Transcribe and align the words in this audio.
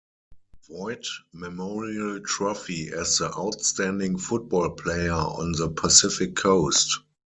Voit 0.67 1.05
Memorial 1.31 2.21
Trophy 2.23 2.89
as 2.91 3.19
the 3.19 3.31
outstanding 3.35 4.17
football 4.17 4.71
player 4.71 5.11
on 5.13 5.51
the 5.51 5.69
Pacific 5.69 6.35
Coast. 6.35 7.01